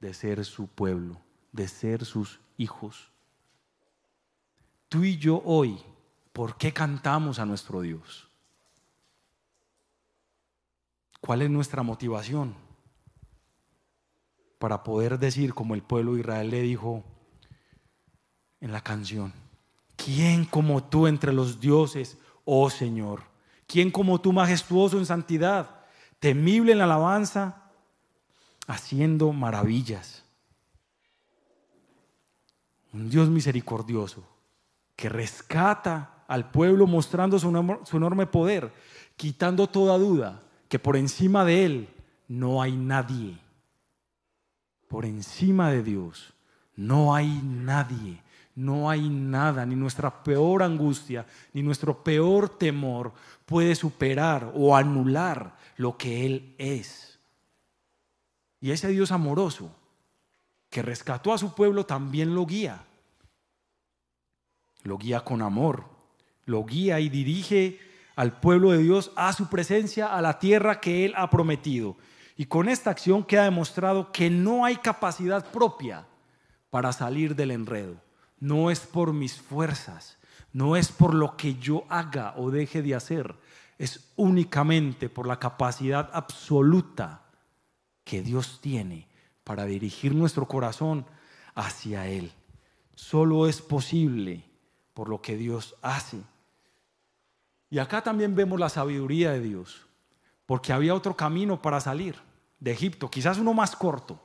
[0.02, 1.22] de ser su pueblo,
[1.54, 3.14] de ser sus hijos.
[4.90, 5.82] Tú y yo hoy
[6.36, 8.28] ¿Por qué cantamos a nuestro Dios?
[11.22, 12.54] ¿Cuál es nuestra motivación?
[14.60, 17.06] Para poder decir, como el pueblo de Israel le dijo
[18.60, 19.32] en la canción,
[19.96, 23.24] ¿quién como tú entre los dioses, oh Señor?
[23.66, 25.86] ¿Quién como tú majestuoso en santidad,
[26.20, 27.72] temible en la alabanza,
[28.68, 30.26] haciendo maravillas?
[32.92, 34.28] Un Dios misericordioso
[34.98, 37.50] que rescata al pueblo mostrando su,
[37.98, 38.72] enorme poder,
[39.16, 41.90] quitando toda duda que por encima de él
[42.28, 43.38] no hay nadie.
[44.88, 46.34] Por encima de Dios
[46.76, 48.22] no hay nadie,
[48.56, 53.14] no hay nada, ni nuestra peor angustia, ni nuestro peor temor
[53.46, 57.20] puede superar o anular lo que Él es.
[58.62, 59.76] Y ese Dios amoroso
[60.70, 62.84] que rescató a su pueblo también lo guía.
[64.84, 65.86] Lo guía con amor,
[66.46, 67.80] lo guía y dirige
[68.16, 71.98] al pueblo de Dios a su presencia, a la tierra que Él ha prometido.
[72.38, 76.06] Y con esta acción queda demostrado que no hay capacidad propia
[76.70, 77.96] para salir del enredo.
[78.40, 80.18] No es por mis fuerzas,
[80.52, 83.36] no es por lo que yo haga o deje de hacer,
[83.78, 87.24] es únicamente por la capacidad absoluta
[88.04, 89.08] que Dios tiene
[89.44, 91.06] para dirigir nuestro corazón
[91.56, 92.32] hacia Él.
[92.96, 94.46] Solo es posible
[94.94, 96.18] por lo que Dios hace.
[97.70, 99.86] Y acá también vemos la sabiduría de Dios.
[100.46, 102.16] porque había otro camino para salir
[102.60, 104.20] de Egipto, quizás uno más corto,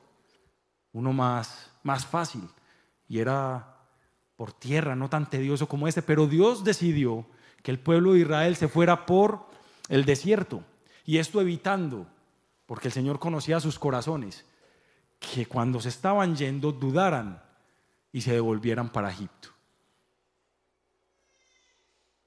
[0.93, 2.47] uno más, más fácil,
[3.07, 3.77] y era
[4.35, 7.25] por tierra, no tan tedioso como este, pero Dios decidió
[7.63, 9.45] que el pueblo de Israel se fuera por
[9.89, 10.63] el desierto,
[11.05, 12.07] y esto evitando,
[12.65, 14.45] porque el Señor conocía sus corazones,
[15.19, 17.43] que cuando se estaban yendo dudaran
[18.11, 19.49] y se devolvieran para Egipto.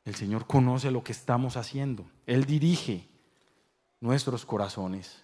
[0.04, 2.04] El Señor conoce lo que estamos haciendo.
[2.26, 3.08] Él dirige
[4.00, 5.22] nuestros corazones.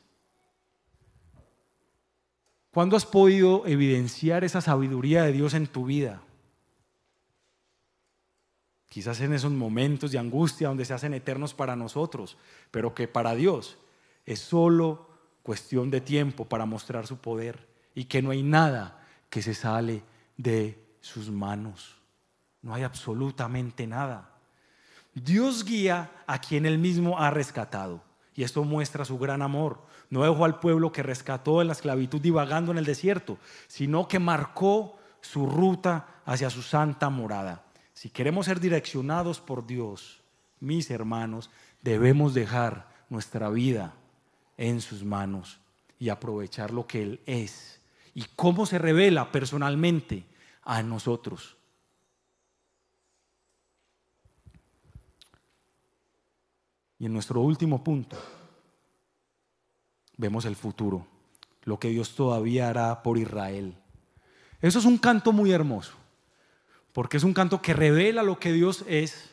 [2.73, 6.23] ¿Cuándo has podido evidenciar esa sabiduría de Dios en tu vida?
[8.88, 12.37] Quizás en esos momentos de angustia donde se hacen eternos para nosotros,
[12.71, 13.77] pero que para Dios
[14.25, 15.09] es solo
[15.43, 20.03] cuestión de tiempo para mostrar su poder y que no hay nada que se sale
[20.37, 21.97] de sus manos.
[22.62, 24.30] No hay absolutamente nada.
[25.14, 28.03] Dios guía a quien él mismo ha rescatado.
[28.35, 29.83] Y esto muestra su gran amor.
[30.09, 34.18] No dejó al pueblo que rescató en la esclavitud divagando en el desierto, sino que
[34.18, 37.64] marcó su ruta hacia su santa morada.
[37.92, 40.23] Si queremos ser direccionados por Dios,
[40.59, 41.51] mis hermanos,
[41.83, 43.94] debemos dejar nuestra vida
[44.57, 45.61] en sus manos
[45.99, 47.81] y aprovechar lo que Él es
[48.14, 50.25] y cómo se revela personalmente
[50.62, 51.57] a nosotros.
[57.00, 58.18] Y en nuestro último punto,
[60.18, 61.06] vemos el futuro,
[61.62, 63.74] lo que Dios todavía hará por Israel.
[64.60, 65.94] Eso es un canto muy hermoso,
[66.92, 69.30] porque es un canto que revela lo que Dios es,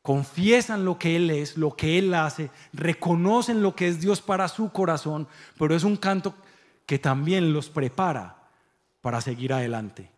[0.00, 4.48] confiesan lo que Él es, lo que Él hace, reconocen lo que es Dios para
[4.48, 6.34] su corazón, pero es un canto
[6.86, 8.48] que también los prepara
[9.02, 10.10] para seguir adelante.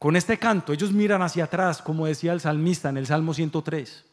[0.00, 4.05] Con este canto ellos miran hacia atrás, como decía el salmista en el Salmo 103.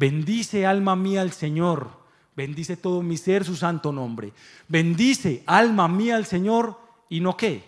[0.00, 1.90] Bendice alma mía al Señor,
[2.34, 4.32] bendice todo mi ser su santo nombre.
[4.66, 7.62] Bendice alma mía al Señor y no qué.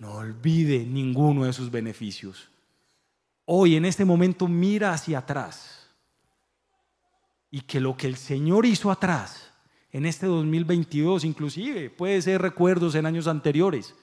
[0.00, 2.48] No olvide ninguno de sus beneficios.
[3.44, 5.88] Hoy en este momento mira hacia atrás
[7.48, 9.52] y que lo que el Señor hizo atrás
[9.92, 13.94] en este 2022, inclusive puede ser recuerdos en años anteriores,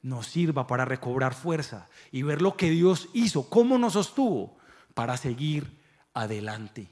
[0.00, 4.56] nos sirva para recobrar fuerza y ver lo que Dios hizo, cómo nos sostuvo
[4.94, 5.77] para seguir
[6.20, 6.88] adelante,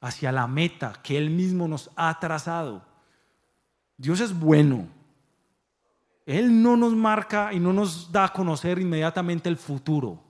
[0.00, 2.84] hacia la meta que Él mismo nos ha trazado.
[3.96, 4.88] Dios es bueno.
[6.24, 10.22] Él no nos marca y no nos da a conocer inmediatamente el futuro.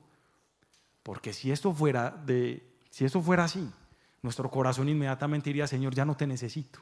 [1.03, 3.69] Porque si esto fuera de si esto fuera así,
[4.23, 6.81] nuestro corazón inmediatamente diría, "Señor, ya no te necesito."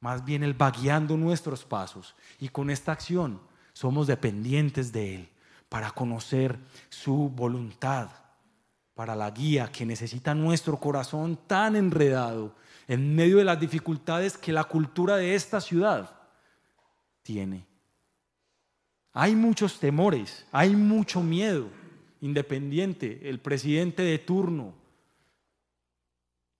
[0.00, 3.40] Más bien Él va guiando nuestros pasos y con esta acción
[3.72, 5.28] somos dependientes de Él
[5.68, 8.10] para conocer su voluntad
[8.94, 12.54] para la guía que necesita nuestro corazón tan enredado
[12.88, 16.10] en medio de las dificultades que la cultura de esta ciudad
[17.22, 17.66] tiene.
[19.12, 21.68] Hay muchos temores, hay mucho miedo,
[22.20, 24.74] independiente, el presidente de turno,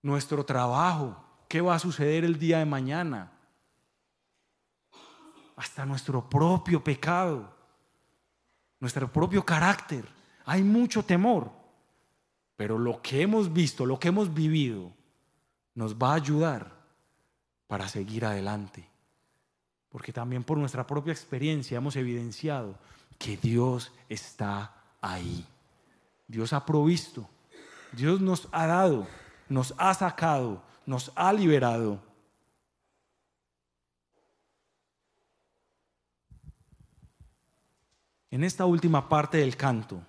[0.03, 3.33] nuestro trabajo, qué va a suceder el día de mañana,
[5.57, 7.55] hasta nuestro propio pecado,
[8.81, 10.05] nuestro propio carácter.
[10.45, 11.62] Hay mucho temor.
[12.57, 14.93] Pero lo que hemos visto, lo que hemos vivido,
[15.75, 16.73] nos va a ayudar
[17.67, 18.87] para seguir adelante.
[19.89, 22.79] Porque también por nuestra propia experiencia hemos evidenciado
[23.19, 25.47] que Dios está ahí.
[26.27, 27.29] Dios ha provisto,
[27.93, 29.07] Dios nos ha dado,
[29.49, 32.01] nos ha sacado, nos ha liberado.
[38.31, 40.03] En esta última parte del canto,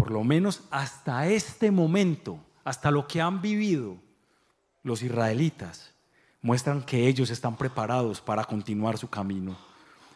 [0.00, 3.98] por lo menos hasta este momento, hasta lo que han vivido
[4.82, 5.92] los israelitas,
[6.40, 9.58] muestran que ellos están preparados para continuar su camino,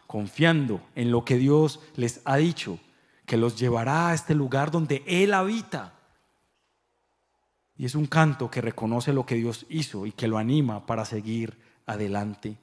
[0.07, 2.79] confiando en lo que Dios les ha dicho,
[3.27, 5.93] que los llevará a este lugar donde Él habita.
[7.77, 11.05] Y es un canto que reconoce lo que Dios hizo y que lo anima para
[11.05, 12.57] seguir adelante.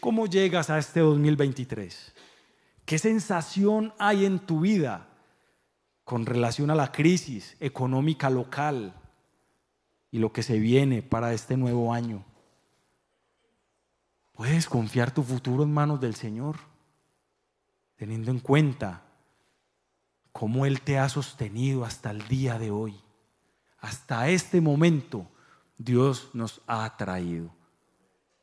[0.00, 2.14] ¿Cómo llegas a este 2023?
[2.84, 5.10] ¿Qué sensación hay en tu vida
[6.04, 8.94] con relación a la crisis económica local
[10.10, 12.24] y lo que se viene para este nuevo año.
[14.32, 16.56] Puedes confiar tu futuro en manos del Señor,
[17.96, 19.02] teniendo en cuenta
[20.32, 23.00] cómo Él te ha sostenido hasta el día de hoy.
[23.78, 25.28] Hasta este momento
[25.78, 27.50] Dios nos ha traído.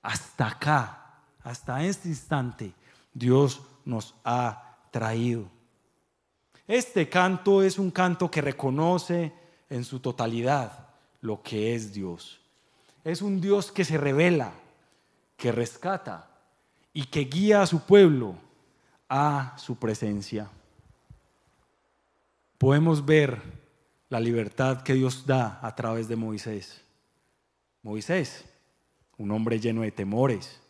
[0.01, 2.73] Hasta acá, hasta este instante,
[3.13, 5.60] Dios nos ha traído.
[6.71, 9.33] Este canto es un canto que reconoce
[9.69, 10.87] en su totalidad
[11.19, 12.39] lo que es Dios.
[13.03, 14.53] es un Dios que se revela,
[15.35, 16.29] que rescata
[16.93, 18.35] y que guía a su pueblo
[19.09, 20.49] a su presencia.
[22.57, 23.41] Podemos ver
[24.07, 26.81] la libertad que Dios da a través de Moisés.
[27.83, 28.45] Moisés,
[29.17, 30.61] un hombre lleno de temores,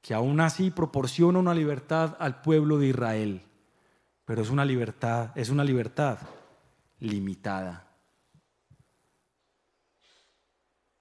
[0.00, 3.42] que aún así proporciona una libertad al pueblo de Israel,
[4.26, 6.18] pero es una libertad, es una libertad
[6.98, 7.86] limitada.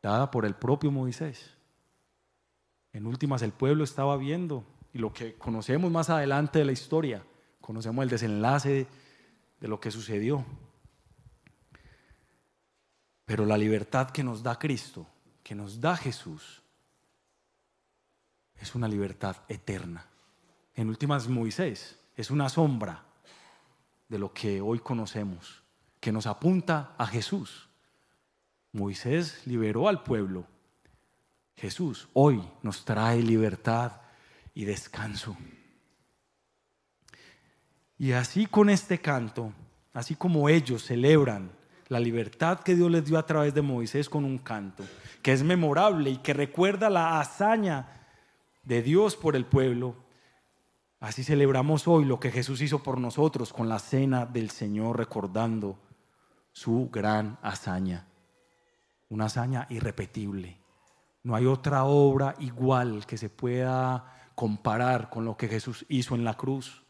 [0.02, 1.52] dada por el propio Moisés.
[2.94, 4.64] En últimas, el pueblo estaba viendo,
[4.94, 7.26] y lo que conocemos más adelante de la historia,
[7.60, 8.88] conocemos el desenlace
[9.60, 10.46] de lo que sucedió.
[13.26, 15.08] Pero la libertad que nos da Cristo,
[15.44, 16.62] que nos da Jesús,
[18.56, 20.06] es una libertad eterna.
[20.76, 23.05] En últimas, Moisés es una sombra
[24.08, 25.64] de lo que hoy conocemos,
[26.00, 27.70] que nos apunta a Jesús.
[28.72, 30.46] Moisés liberó al pueblo.
[31.56, 33.94] Jesús hoy nos trae libertad
[34.54, 35.38] y descanso.
[37.98, 39.54] Y así con este canto,
[39.94, 41.52] así como ellos celebran
[41.88, 44.84] la libertad que Dios les dio a través de Moisés con un canto,
[45.22, 47.88] que es memorable y que recuerda la hazaña
[48.64, 49.96] de Dios por el pueblo,
[51.06, 55.80] así celebramos hoy lo que Jesús hizo por nosotros con la cena del Señor, recordando
[56.52, 58.08] su gran hazaña
[59.10, 60.58] una hazaña irrepetible.
[61.24, 66.24] No hay otra obra igual que se pueda comparar con lo que Jesús hizo en
[66.24, 66.84] la cruz.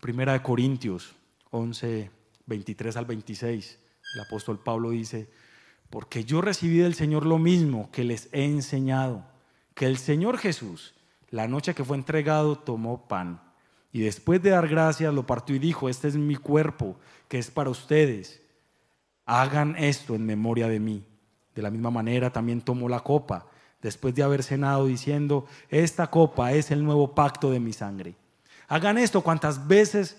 [0.00, 1.14] Primera de Corintios
[1.50, 2.10] 11,
[2.46, 3.78] 23 al 26,
[4.14, 5.30] el apóstol Pablo dice,
[5.90, 9.26] porque yo recibí del Señor lo mismo que les he enseñado,
[9.74, 10.94] que el Señor Jesús,
[11.30, 13.40] la noche que fue entregado, tomó pan
[13.92, 16.96] y después de dar gracias lo partió y dijo, este es mi cuerpo,
[17.28, 18.40] que es para ustedes
[19.26, 21.04] hagan esto en memoria de mí.
[21.54, 23.46] De la misma manera también tomó la copa
[23.80, 28.14] después de haber cenado diciendo, esta copa es el nuevo pacto de mi sangre.
[28.68, 30.16] Hagan esto cuantas veces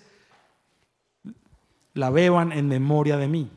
[1.94, 3.50] la beban en memoria de mí,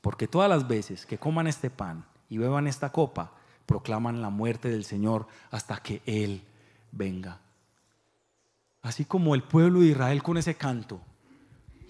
[0.00, 3.32] porque todas las veces que coman este pan y beban esta copa,
[3.66, 6.42] proclaman la muerte del Señor hasta que Él
[6.92, 7.40] venga.
[8.82, 11.00] Así como el pueblo de Israel con ese canto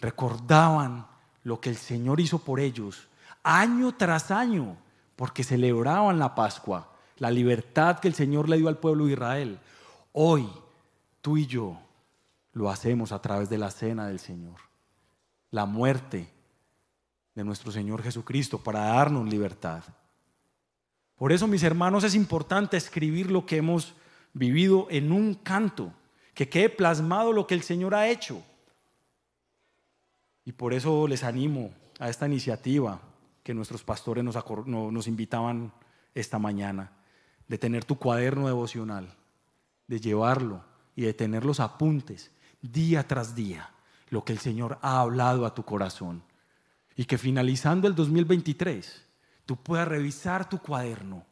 [0.00, 1.06] recordaban
[1.42, 3.08] lo que el Señor hizo por ellos
[3.42, 4.76] año tras año,
[5.16, 9.58] porque celebraban la Pascua, la libertad que el Señor le dio al pueblo de Israel.
[10.12, 10.48] Hoy,
[11.20, 11.78] tú y yo
[12.52, 14.56] lo hacemos a través de la cena del Señor,
[15.50, 16.30] la muerte
[17.34, 19.82] de nuestro Señor Jesucristo para darnos libertad.
[21.16, 23.94] Por eso, mis hermanos, es importante escribir lo que hemos
[24.38, 25.92] vivido en un canto,
[26.34, 28.42] que quede plasmado lo que el Señor ha hecho.
[30.44, 33.00] Y por eso les animo a esta iniciativa
[33.42, 35.72] que nuestros pastores nos, invitaban
[36.14, 36.92] esta mañana,
[37.48, 39.08] de tener tu cuaderno devocional,
[39.86, 40.64] de llevarlo
[40.94, 42.30] y de tener los apuntes
[42.62, 43.70] día tras día,
[44.10, 46.22] lo que el Señor ha hablado a tu corazón.
[46.94, 49.04] Y que finalizando el 2023,
[49.46, 51.24] tú puedas revisar tu cuaderno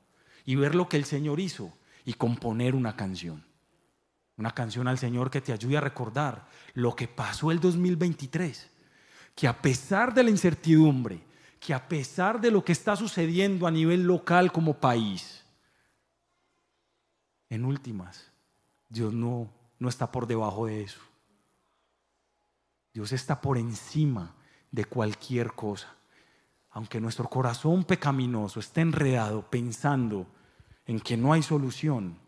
[0.44, 1.72] y ver lo que el Señor hizo
[2.06, 3.44] y componer una canción.
[4.38, 8.70] Una canción al Señor que te ayude a recordar lo que pasó el 2023
[9.36, 11.22] que a pesar de la incertidumbre,
[11.60, 15.44] que a pesar de lo que está sucediendo a nivel local como país,
[17.50, 18.32] en últimas,
[18.88, 21.00] Dios no, no está por debajo de eso.
[22.94, 24.34] Dios está por encima
[24.72, 25.94] de cualquier cosa.
[26.70, 30.26] Aunque nuestro corazón pecaminoso esté enredado pensando
[30.86, 32.18] en que no hay solución,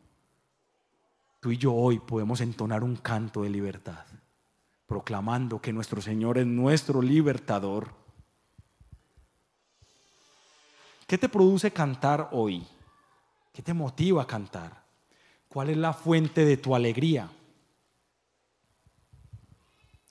[1.41, 4.05] tú y yo hoy podemos entonar un canto de libertad
[4.89, 7.91] proclamando que nuestro Señor es nuestro libertador.
[11.07, 12.67] ¿Qué te produce cantar hoy?
[13.53, 14.83] ¿Qué te motiva a cantar?
[15.49, 17.31] ¿Cuál es la fuente de tu alegría?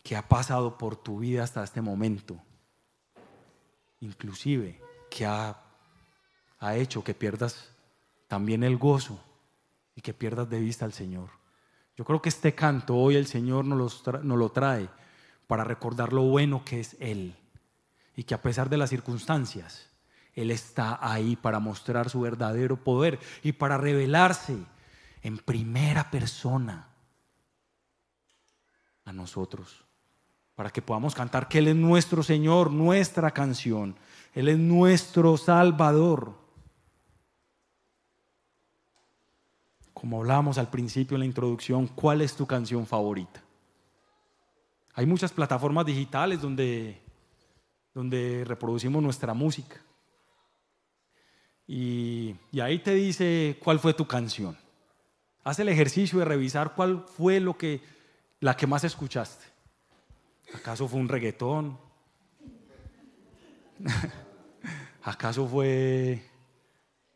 [0.04, 2.40] ¿Qué ha pasado por tu vida hasta este momento?
[4.02, 4.80] Inclusive,
[5.10, 5.60] ¿qué ha,
[6.60, 7.72] ha hecho que pierdas
[8.28, 9.20] también el gozo
[9.96, 11.30] y que pierdas de vista al Señor?
[11.98, 14.88] Yo creo que este canto hoy el Señor nos, lo trae
[15.48, 17.36] para recordar lo bueno que es Él
[18.16, 19.90] y que a pesar de las circunstancias,
[20.36, 24.58] Él está ahí para mostrar su verdadero poder y para revelarse
[25.24, 26.90] en primera persona
[29.06, 29.84] a nosotros,
[30.54, 33.96] para que podamos cantar que Él es nuestro Señor, nuestra canción,
[34.36, 36.47] Él es nuestro Salvador.
[40.00, 43.42] Como hablábamos al principio en la introducción, ¿cuál es tu canción favorita?
[44.94, 47.02] Hay muchas plataformas digitales donde,
[47.96, 49.82] donde reproducimos nuestra música.
[51.66, 54.56] y, y ahí te dice cuál fue tu canción.
[55.44, 57.82] Haz el ejercicio de revisar cuál fue lo que,
[58.40, 59.46] la que más escuchaste.
[60.54, 61.76] ¿Acaso fue un reggaetón?
[65.02, 66.24] ¿Acaso fue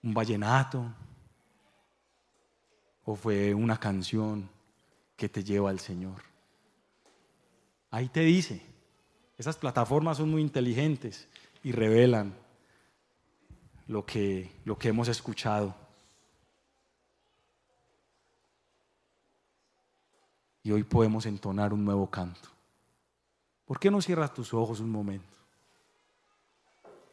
[0.01, 0.91] un vallenato?
[3.05, 4.49] ¿O fue una canción
[5.15, 6.21] que te lleva al Señor?
[7.89, 8.61] Ahí te dice.
[9.37, 11.27] Esas plataformas son muy inteligentes
[11.63, 12.35] y revelan
[13.87, 15.75] lo que, lo que hemos escuchado.
[20.63, 22.49] Y hoy podemos entonar un nuevo canto.
[23.65, 25.37] ¿Por qué no cierras tus ojos un momento?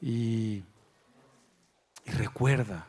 [0.01, 0.63] Y,
[2.05, 2.87] y recuerda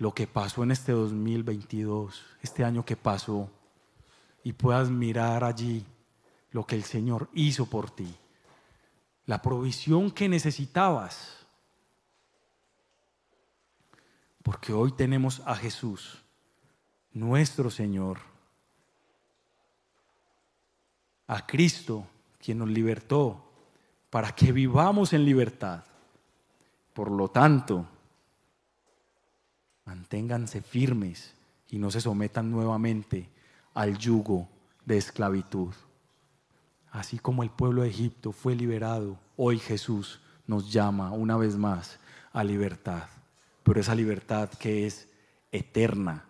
[0.00, 3.50] lo que pasó en este 2022, este año que pasó,
[4.42, 5.84] y puedas mirar allí
[6.52, 8.16] lo que el Señor hizo por ti,
[9.26, 11.46] la provisión que necesitabas.
[14.42, 16.22] Porque hoy tenemos a Jesús,
[17.12, 18.20] nuestro Señor,
[21.26, 22.06] a Cristo,
[22.42, 23.52] quien nos libertó,
[24.08, 25.84] para que vivamos en libertad.
[26.94, 27.86] Por lo tanto,
[29.90, 31.32] manténganse firmes
[31.68, 33.28] y no se sometan nuevamente
[33.74, 34.48] al yugo
[34.86, 35.74] de esclavitud.
[36.92, 41.98] Así como el pueblo de Egipto fue liberado, hoy Jesús nos llama una vez más
[42.32, 43.08] a libertad,
[43.64, 45.08] pero esa libertad que es
[45.50, 46.24] eterna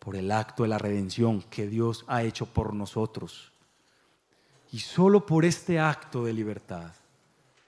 [0.00, 3.52] por el acto de la redención que Dios ha hecho por nosotros.
[4.72, 6.90] Y solo por este acto de libertad,